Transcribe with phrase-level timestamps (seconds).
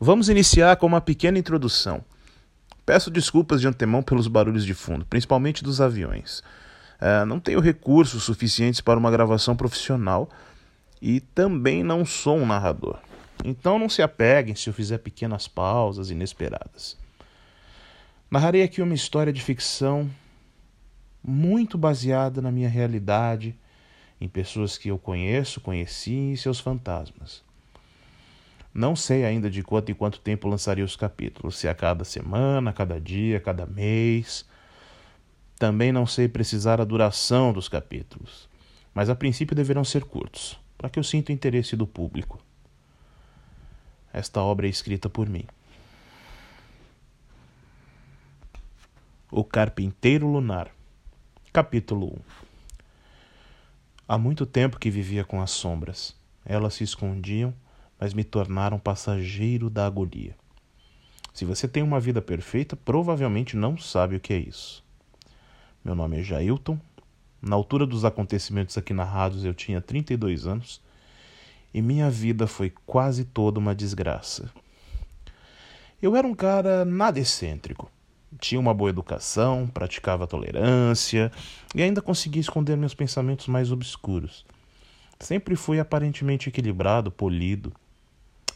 [0.00, 2.04] Vamos iniciar com uma pequena introdução.
[2.86, 6.38] Peço desculpas de antemão pelos barulhos de fundo, principalmente dos aviões.
[7.00, 10.30] Uh, não tenho recursos suficientes para uma gravação profissional
[11.02, 13.00] e também não sou um narrador.
[13.44, 16.96] Então não se apeguem se eu fizer pequenas pausas inesperadas.
[18.30, 20.08] Narrarei aqui uma história de ficção
[21.24, 23.52] muito baseada na minha realidade,
[24.20, 27.47] em pessoas que eu conheço, conheci e seus fantasmas.
[28.72, 32.70] Não sei ainda de quanto em quanto tempo lançaria os capítulos, se a cada semana,
[32.70, 34.44] a cada dia, a cada mês.
[35.58, 38.48] Também não sei precisar a duração dos capítulos,
[38.94, 42.38] mas a princípio deverão ser curtos, para que eu sinta o interesse do público.
[44.12, 45.44] Esta obra é escrita por mim.
[49.30, 50.70] O Carpinteiro Lunar,
[51.52, 52.48] capítulo 1
[54.10, 56.16] Há muito tempo que vivia com as sombras.
[56.42, 57.52] Elas se escondiam
[57.98, 60.36] mas me tornaram passageiro da agonia.
[61.34, 64.84] Se você tem uma vida perfeita, provavelmente não sabe o que é isso.
[65.84, 66.78] Meu nome é Jailton.
[67.40, 70.80] Na altura dos acontecimentos aqui narrados, eu tinha 32 anos
[71.72, 74.50] e minha vida foi quase toda uma desgraça.
[76.02, 77.90] Eu era um cara nada excêntrico.
[78.40, 81.32] Tinha uma boa educação, praticava tolerância
[81.74, 84.44] e ainda conseguia esconder meus pensamentos mais obscuros.
[85.20, 87.72] Sempre fui aparentemente equilibrado, polido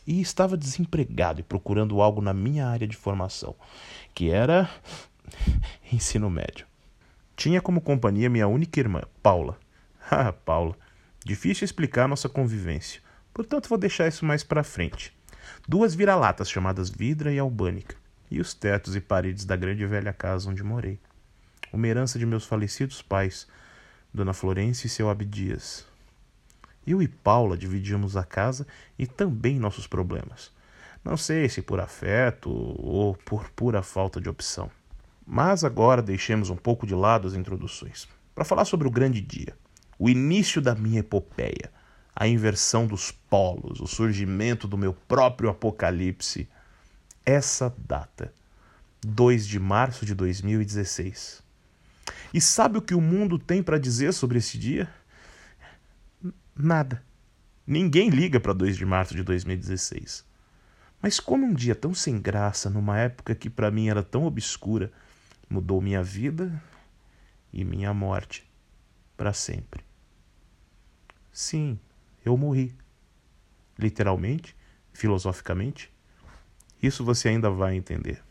[0.06, 3.54] e estava desempregado e procurando algo na minha área de formação,
[4.14, 4.68] que era
[5.92, 6.66] ensino médio.
[7.36, 9.58] Tinha como companhia minha única irmã, Paula.
[10.10, 10.76] Ah, Paula.
[11.24, 13.00] Difícil explicar nossa convivência,
[13.32, 15.16] portanto vou deixar isso mais para frente.
[15.66, 17.96] Duas vira-latas chamadas Vidra e Albânica,
[18.30, 20.98] e os tetos e paredes da grande velha casa onde morei.
[21.72, 23.46] Uma herança de meus falecidos pais,
[24.12, 25.86] Dona Florência e seu Abdias.
[26.86, 28.66] Eu e Paula dividíamos a casa
[28.98, 30.50] e também nossos problemas.
[31.04, 34.70] Não sei se por afeto ou por pura falta de opção.
[35.26, 39.54] Mas agora deixemos um pouco de lado as introduções para falar sobre o grande dia,
[39.98, 41.70] o início da minha epopeia,
[42.14, 46.48] a inversão dos polos, o surgimento do meu próprio apocalipse.
[47.24, 48.32] Essa data,
[49.00, 51.42] 2 de março de 2016.
[52.34, 54.88] E sabe o que o mundo tem para dizer sobre esse dia?
[56.54, 57.02] Nada.
[57.66, 60.24] Ninguém liga para 2 de março de 2016.
[61.00, 64.92] Mas como um dia tão sem graça, numa época que para mim era tão obscura,
[65.48, 66.62] mudou minha vida
[67.52, 68.48] e minha morte
[69.16, 69.84] para sempre.
[71.32, 71.78] Sim,
[72.24, 72.74] eu morri.
[73.78, 74.54] Literalmente,
[74.92, 75.90] filosoficamente.
[76.82, 78.22] Isso você ainda vai entender.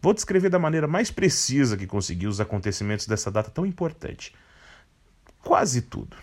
[0.00, 4.34] Vou descrever da maneira mais precisa que consegui os acontecimentos dessa data tão importante.
[5.42, 6.16] Quase tudo.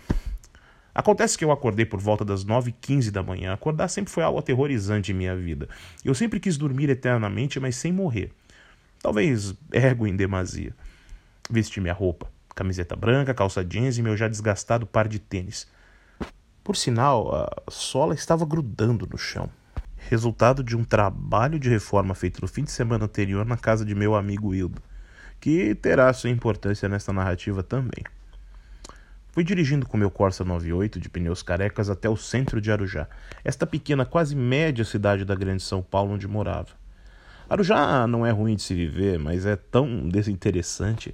[0.94, 3.52] Acontece que eu acordei por volta das 9h15 da manhã.
[3.52, 5.68] Acordar sempre foi algo aterrorizante em minha vida.
[6.04, 8.30] Eu sempre quis dormir eternamente, mas sem morrer.
[9.02, 10.72] Talvez ergo em demasia.
[11.50, 15.66] Vesti minha roupa, camiseta branca, calça jeans e meu já desgastado par de tênis.
[16.62, 19.50] Por sinal, a sola estava grudando no chão.
[20.08, 23.94] Resultado de um trabalho de reforma feito no fim de semana anterior na casa de
[23.94, 24.80] meu amigo Hildo,
[25.40, 28.04] que terá sua importância nesta narrativa também.
[29.34, 33.08] Fui dirigindo com meu Corsa 98 de pneus carecas até o centro de Arujá,
[33.42, 36.68] esta pequena, quase média cidade da grande São Paulo onde morava.
[37.50, 41.12] Arujá não é ruim de se viver, mas é tão desinteressante.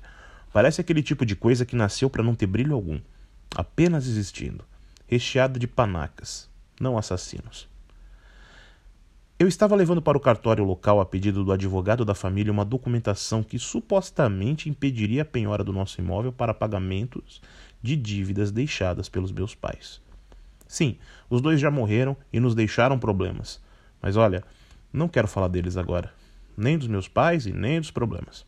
[0.52, 3.00] Parece aquele tipo de coisa que nasceu para não ter brilho algum,
[3.56, 4.66] apenas existindo,
[5.06, 6.46] recheada de panacas,
[6.78, 7.70] não assassinos.
[9.38, 13.42] Eu estava levando para o cartório local, a pedido do advogado da família, uma documentação
[13.42, 17.40] que supostamente impediria a penhora do nosso imóvel para pagamentos
[17.82, 20.00] de dívidas deixadas pelos meus pais.
[20.66, 20.98] Sim,
[21.28, 23.60] os dois já morreram e nos deixaram problemas.
[24.00, 24.44] Mas olha,
[24.92, 26.12] não quero falar deles agora.
[26.56, 28.46] Nem dos meus pais e nem dos problemas.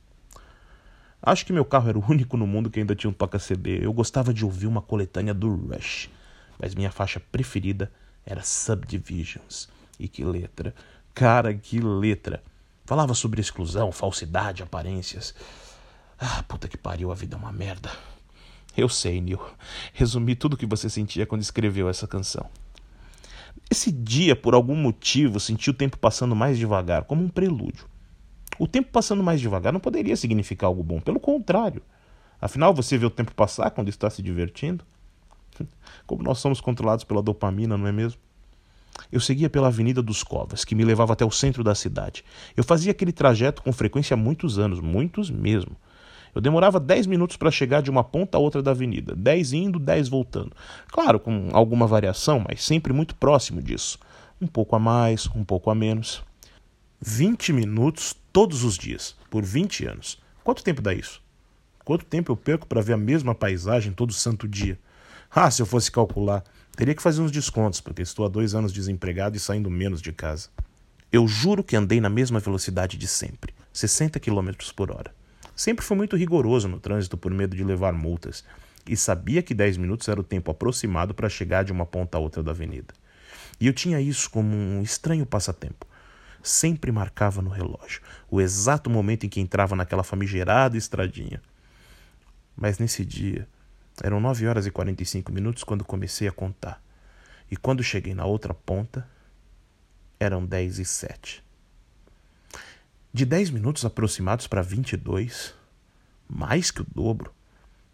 [1.23, 3.85] Acho que meu carro era o único no mundo que ainda tinha um toca-CD.
[3.85, 6.11] Eu gostava de ouvir uma coletânea do Rush,
[6.59, 7.91] mas minha faixa preferida
[8.27, 9.69] era Subdivisions.
[9.99, 10.75] E que letra!
[11.15, 12.43] Cara, que letra!
[12.85, 15.35] Falava sobre exclusão, falsidade, aparências.
[16.19, 17.91] Ah, puta que pariu, a vida é uma merda.
[18.77, 19.41] Eu sei, Neil.
[19.93, 22.49] Resumi tudo o que você sentia quando escreveu essa canção.
[23.71, 27.87] Esse dia, por algum motivo, senti o tempo passando mais devagar, como um prelúdio.
[28.59, 31.83] O tempo passando mais devagar não poderia significar algo bom, pelo contrário.
[32.41, 34.85] Afinal, você vê o tempo passar quando está se divertindo?
[36.07, 38.21] Como nós somos controlados pela dopamina, não é mesmo?
[39.11, 42.25] Eu seguia pela Avenida dos Covas, que me levava até o centro da cidade.
[42.57, 45.77] Eu fazia aquele trajeto com frequência há muitos anos, muitos mesmo.
[46.35, 49.79] Eu demorava 10 minutos para chegar de uma ponta a outra da avenida, 10 indo,
[49.79, 50.53] 10 voltando.
[50.91, 53.99] Claro, com alguma variação, mas sempre muito próximo disso.
[54.41, 56.23] Um pouco a mais, um pouco a menos.
[57.01, 60.19] 20 minutos todos os dias, por 20 anos.
[60.43, 61.21] Quanto tempo dá isso?
[61.85, 64.79] Quanto tempo eu perco para ver a mesma paisagem todo santo dia?
[65.31, 66.45] Ah, se eu fosse calcular,
[66.77, 70.13] teria que fazer uns descontos, porque estou há dois anos desempregado e saindo menos de
[70.13, 70.49] casa.
[71.11, 75.13] Eu juro que andei na mesma velocidade de sempre, 60 km por hora.
[75.55, 78.45] Sempre fui muito rigoroso no trânsito por medo de levar multas,
[78.87, 82.21] e sabia que 10 minutos era o tempo aproximado para chegar de uma ponta a
[82.21, 82.93] outra da avenida.
[83.61, 85.87] E eu tinha isso como um estranho passatempo
[86.43, 91.41] sempre marcava no relógio o exato momento em que entrava naquela famigerada estradinha.
[92.57, 93.47] Mas nesse dia,
[94.03, 96.83] eram 9 horas e 45 minutos quando comecei a contar.
[97.51, 99.07] E quando cheguei na outra ponta,
[100.19, 101.45] eram 10 e 7.
[103.13, 105.55] De 10 minutos aproximados para 22,
[106.29, 107.33] mais que o dobro.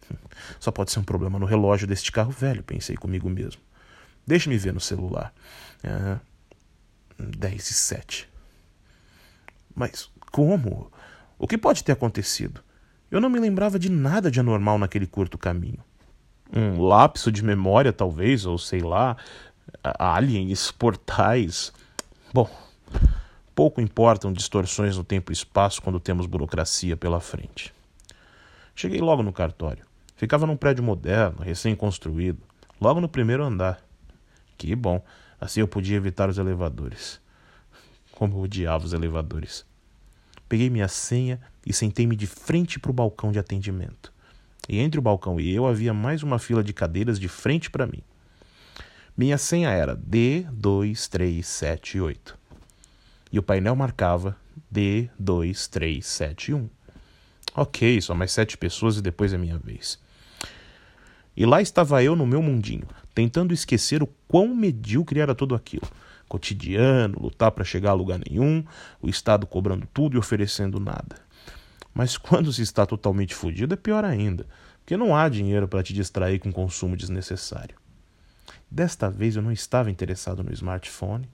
[0.60, 3.60] Só pode ser um problema no relógio deste carro velho, pensei comigo mesmo.
[4.26, 5.32] Deixe-me ver no celular.
[5.82, 6.18] Ah,
[7.18, 8.28] 10 e 7.
[9.74, 10.92] Mas como?
[11.38, 12.60] O que pode ter acontecido?
[13.10, 15.82] Eu não me lembrava de nada de anormal naquele curto caminho.
[16.52, 19.16] Um lapso de memória, talvez, ou sei lá,
[19.82, 21.72] aliens, portais.
[22.32, 22.50] Bom,
[23.58, 27.74] pouco importam distorções no tempo e espaço quando temos burocracia pela frente.
[28.72, 29.84] Cheguei logo no cartório.
[30.14, 32.40] Ficava num prédio moderno, recém-construído,
[32.80, 33.82] logo no primeiro andar.
[34.56, 35.04] Que bom,
[35.40, 37.20] assim eu podia evitar os elevadores.
[38.12, 39.66] Como eu odiava os elevadores.
[40.48, 44.12] Peguei minha senha e sentei-me de frente para o balcão de atendimento.
[44.68, 47.88] E entre o balcão e eu havia mais uma fila de cadeiras de frente para
[47.88, 48.04] mim.
[49.16, 52.37] Minha senha era D2378.
[53.32, 54.36] E o painel marcava
[54.72, 56.68] D2371.
[57.54, 59.98] Ok, só mais sete pessoas e depois é minha vez.
[61.36, 65.88] E lá estava eu no meu mundinho, tentando esquecer o quão medíocre era tudo aquilo
[66.28, 68.62] cotidiano, lutar para chegar a lugar nenhum,
[69.00, 71.16] o Estado cobrando tudo e oferecendo nada.
[71.94, 74.46] Mas quando se está totalmente fudido é pior ainda,
[74.80, 77.76] porque não há dinheiro para te distrair com consumo desnecessário.
[78.70, 81.28] Desta vez eu não estava interessado no smartphone,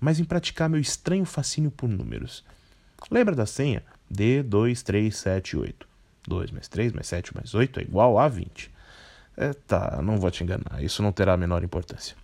[0.00, 2.44] mas em praticar meu estranho fascínio por números.
[3.10, 3.82] Lembra da senha?
[4.12, 5.74] D2378.
[6.26, 8.70] 2 mais 3 mais 7 mais 8 é igual a 20.
[9.36, 12.16] É, tá, não vou te enganar, isso não terá a menor importância.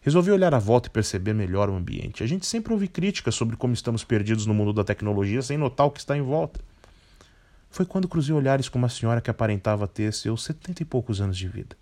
[0.00, 2.22] Resolvi olhar à volta e perceber melhor o ambiente.
[2.22, 5.86] A gente sempre ouve críticas sobre como estamos perdidos no mundo da tecnologia sem notar
[5.86, 6.60] o que está em volta.
[7.68, 11.36] Foi quando cruzei olhares com uma senhora que aparentava ter seus setenta e poucos anos
[11.36, 11.76] de vida.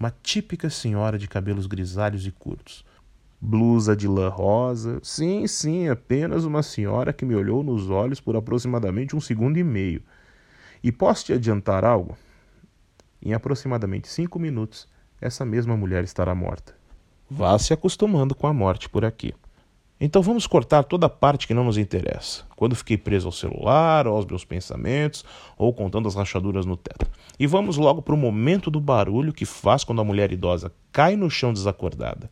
[0.00, 2.84] Uma típica senhora de cabelos grisalhos e curtos.
[3.44, 5.00] Blusa de lã rosa.
[5.02, 9.64] Sim, sim, apenas uma senhora que me olhou nos olhos por aproximadamente um segundo e
[9.64, 10.00] meio.
[10.80, 12.16] E posso te adiantar algo?
[13.20, 14.86] Em aproximadamente cinco minutos,
[15.20, 16.72] essa mesma mulher estará morta.
[17.28, 19.34] Vá se acostumando com a morte por aqui.
[20.00, 22.44] Então vamos cortar toda a parte que não nos interessa.
[22.54, 25.24] Quando fiquei preso ao celular, aos meus pensamentos,
[25.58, 27.10] ou contando as rachaduras no teto.
[27.40, 31.16] E vamos logo para o momento do barulho que faz quando a mulher idosa cai
[31.16, 32.30] no chão desacordada.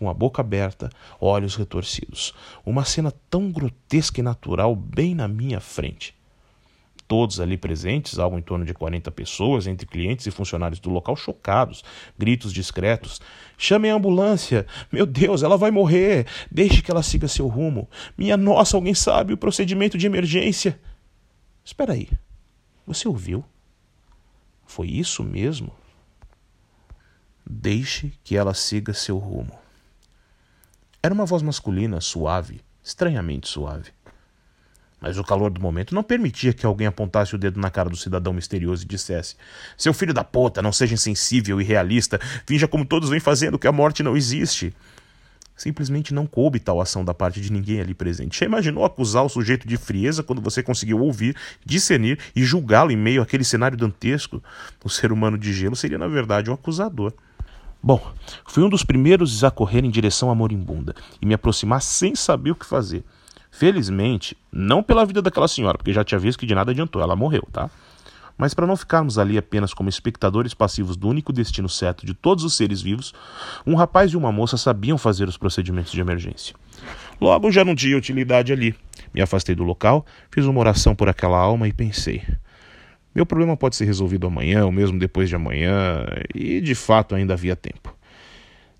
[0.00, 0.88] Com a boca aberta,
[1.20, 2.32] olhos retorcidos.
[2.64, 6.18] Uma cena tão grotesca e natural bem na minha frente
[7.06, 11.16] todos ali presentes, algo em torno de 40 pessoas, entre clientes e funcionários do local,
[11.16, 11.82] chocados,
[12.16, 13.20] gritos discretos.
[13.58, 14.64] Chamem a ambulância!
[14.92, 16.24] Meu Deus, ela vai morrer!
[16.48, 17.90] Deixe que ela siga seu rumo!
[18.16, 20.80] Minha nossa, alguém sabe o procedimento de emergência!
[21.64, 22.08] Espera aí,
[22.86, 23.44] você ouviu?
[24.64, 25.74] Foi isso mesmo?
[27.44, 29.58] Deixe que ela siga seu rumo.
[31.02, 33.90] Era uma voz masculina, suave, estranhamente suave.
[35.00, 37.96] Mas o calor do momento não permitia que alguém apontasse o dedo na cara do
[37.96, 39.34] cidadão misterioso e dissesse:
[39.78, 43.66] Seu filho da puta, não seja insensível e realista, finja como todos vêm fazendo que
[43.66, 44.74] a morte não existe.
[45.56, 48.38] Simplesmente não coube tal ação da parte de ninguém ali presente.
[48.38, 52.96] Já imaginou acusar o sujeito de frieza quando você conseguiu ouvir, discernir e julgá-lo em
[52.96, 54.42] meio àquele cenário dantesco?
[54.84, 57.14] O ser humano de gelo seria, na verdade, um acusador.
[57.82, 58.00] Bom,
[58.46, 62.50] fui um dos primeiros a correr em direção à moribunda e me aproximar sem saber
[62.50, 63.02] o que fazer.
[63.50, 67.16] Felizmente, não pela vida daquela senhora, porque já tinha visto que de nada adiantou, ela
[67.16, 67.70] morreu, tá?
[68.36, 72.44] Mas para não ficarmos ali apenas como espectadores passivos do único destino certo de todos
[72.44, 73.12] os seres vivos,
[73.66, 76.54] um rapaz e uma moça sabiam fazer os procedimentos de emergência.
[77.20, 78.74] Logo já não tinha utilidade ali.
[79.12, 82.22] Me afastei do local, fiz uma oração por aquela alma e pensei:
[83.14, 87.34] meu problema pode ser resolvido amanhã ou mesmo depois de amanhã, e de fato ainda
[87.34, 87.94] havia tempo.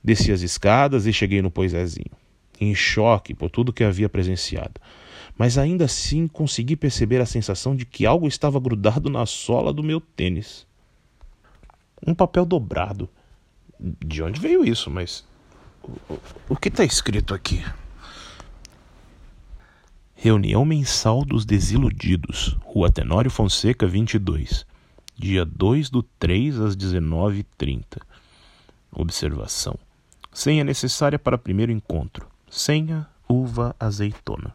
[0.03, 2.21] Desci as escadas e cheguei no poisézinho
[2.61, 4.75] em choque por tudo que havia presenciado.
[5.37, 9.83] Mas ainda assim consegui perceber a sensação de que algo estava grudado na sola do
[9.83, 10.67] meu tênis.
[12.07, 13.09] Um papel dobrado.
[13.81, 14.91] De onde veio isso?
[14.91, 15.25] Mas
[16.49, 17.65] O que está escrito aqui?
[20.23, 24.67] Reunião mensal dos desiludidos, Rua Tenório Fonseca 22,
[25.17, 28.03] dia 2 do 3 às 19h30.
[28.93, 29.79] Observação:
[30.31, 32.27] Senha necessária para primeiro encontro.
[32.51, 34.55] Senha uva azeitona.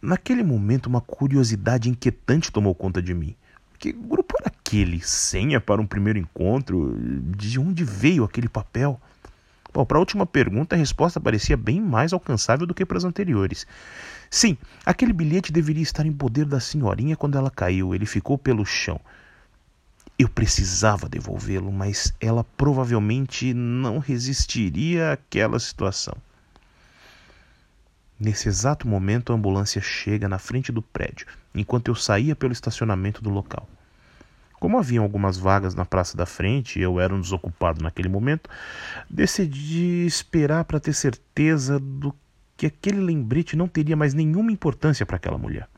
[0.00, 3.34] Naquele momento, uma curiosidade inquietante tomou conta de mim.
[3.80, 5.00] Que grupo era aquele?
[5.00, 6.96] Senha para um primeiro encontro?
[7.36, 9.00] De onde veio aquele papel?
[9.72, 13.66] Para a última pergunta, a resposta parecia bem mais alcançável do que para as anteriores.
[14.36, 17.94] Sim, aquele bilhete deveria estar em poder da senhorinha quando ela caiu.
[17.94, 19.00] Ele ficou pelo chão.
[20.18, 26.14] Eu precisava devolvê-lo, mas ela provavelmente não resistiria àquela situação.
[28.20, 33.22] Nesse exato momento, a ambulância chega na frente do prédio, enquanto eu saía pelo estacionamento
[33.22, 33.66] do local.
[34.60, 38.50] Como haviam algumas vagas na praça da frente e eu era um desocupado naquele momento,
[39.08, 42.14] decidi esperar para ter certeza do
[42.56, 45.68] que aquele lembrete não teria mais nenhuma importância para aquela mulher.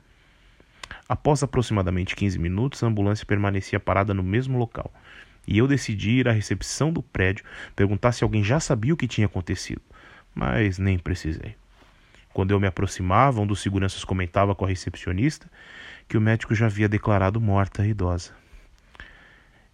[1.08, 4.92] Após aproximadamente 15 minutos, a ambulância permanecia parada no mesmo local,
[5.46, 7.44] e eu decidi ir à recepção do prédio
[7.74, 9.80] perguntar se alguém já sabia o que tinha acontecido,
[10.34, 11.56] mas nem precisei.
[12.32, 15.50] Quando eu me aproximava, um dos seguranças comentava com a recepcionista
[16.06, 18.32] que o médico já havia declarado morta a idosa.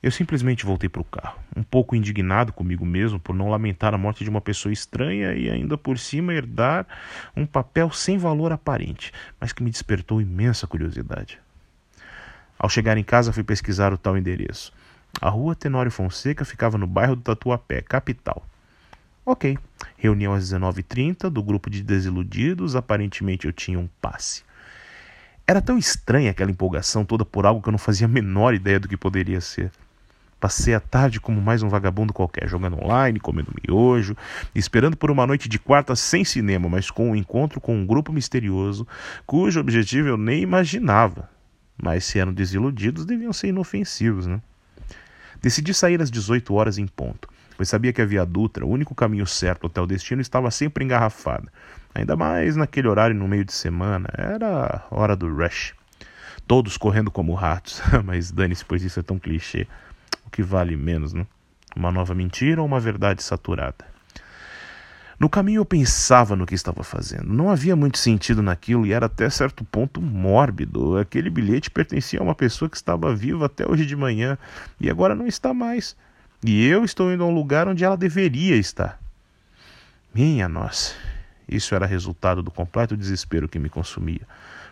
[0.05, 3.97] Eu simplesmente voltei para o carro, um pouco indignado comigo mesmo por não lamentar a
[3.97, 6.87] morte de uma pessoa estranha e ainda por cima herdar
[7.35, 11.41] um papel sem valor aparente, mas que me despertou imensa curiosidade.
[12.59, 14.75] Ao chegar em casa, fui pesquisar o tal endereço.
[15.23, 18.47] A rua Tenório Fonseca ficava no bairro do Tatuapé, capital.
[19.25, 19.57] Ok,
[19.97, 24.45] reunião às 19h30 do grupo de desiludidos, aparentemente eu tinha um passe.
[25.47, 28.79] Era tão estranha aquela empolgação toda por algo que eu não fazia a menor ideia
[28.79, 29.73] do que poderia ser.
[30.45, 34.15] Passei a tarde como mais um vagabundo qualquer, jogando online, comendo miojo,
[34.55, 38.13] esperando por uma noite de quarta sem cinema, mas com um encontro com um grupo
[38.13, 38.87] misterioso
[39.25, 41.31] cujo objetivo eu nem imaginava.
[41.83, 44.39] Mas se eram desiludidos, deviam ser inofensivos, né?
[45.41, 48.95] Decidi sair às 18 horas em ponto, pois sabia que a Via Dutra, o único
[48.95, 51.51] caminho certo até o destino, estava sempre engarrafada.
[51.95, 55.73] Ainda mais naquele horário no meio de semana, era hora do rush.
[56.47, 59.67] Todos correndo como ratos, mas dane-se, pois isso é tão clichê
[60.35, 61.27] que vale menos, né?
[61.77, 63.87] Uma nova mentira ou uma verdade saturada?
[65.19, 67.33] No caminho eu pensava no que estava fazendo.
[67.33, 70.99] Não havia muito sentido naquilo e era até certo ponto mórbido.
[70.99, 74.37] Aquele bilhete pertencia a uma pessoa que estava viva até hoje de manhã
[74.81, 75.97] e agora não está mais.
[76.45, 79.01] E eu estou indo a um lugar onde ela deveria estar.
[80.13, 80.95] Minha nossa,
[81.49, 84.23] isso era resultado do completo desespero que me consumia.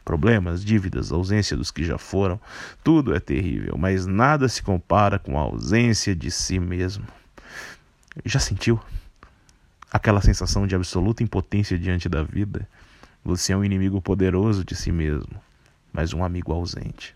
[0.04, 2.40] Problemas, dívidas, ausência dos que já foram,
[2.82, 7.06] tudo é terrível, mas nada se compara com a ausência de si mesmo.
[8.25, 8.80] Já sentiu?
[9.92, 12.68] Aquela sensação de absoluta impotência diante da vida?
[13.25, 15.40] Você é um inimigo poderoso de si mesmo,
[15.92, 17.14] mas um amigo ausente.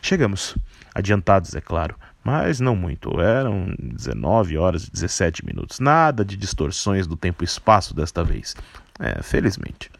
[0.00, 0.56] Chegamos,
[0.94, 3.20] adiantados, é claro, mas não muito.
[3.20, 5.80] Eram 19 horas e 17 minutos.
[5.80, 8.54] Nada de distorções do tempo e espaço desta vez.
[9.00, 9.90] É, felizmente.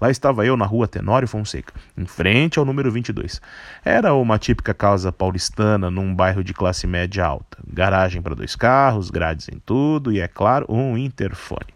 [0.00, 3.40] Lá estava eu na rua Tenório Fonseca, em frente ao número 22.
[3.84, 7.58] Era uma típica casa paulistana num bairro de classe média alta.
[7.70, 11.74] Garagem para dois carros, grades em tudo e, é claro, um interfone.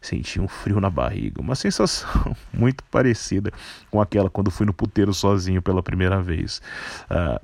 [0.00, 3.52] Senti um frio na barriga, uma sensação muito parecida
[3.90, 6.60] com aquela quando fui no puteiro sozinho pela primeira vez.
[7.08, 7.40] Uh,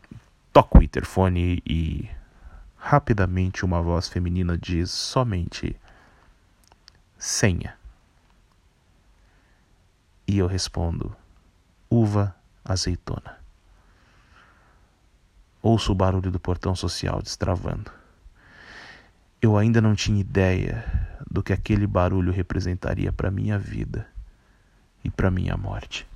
[0.52, 2.08] toco o interfone e
[2.76, 5.76] rapidamente uma voz feminina diz somente
[7.16, 7.81] senha.
[10.32, 11.14] E eu respondo:
[11.90, 12.34] uva
[12.64, 13.36] azeitona.
[15.60, 17.92] Ouço o barulho do portão social destravando.
[19.42, 24.08] Eu ainda não tinha ideia do que aquele barulho representaria para minha vida
[25.04, 26.08] e para minha morte.